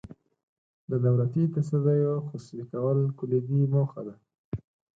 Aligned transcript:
د 0.89 0.91
دولتي 1.05 1.43
تصدیو 1.55 2.13
خصوصي 2.27 2.61
کول 2.71 2.99
کلیدي 3.19 3.61
موخه 3.73 4.01
ده. 4.07 4.15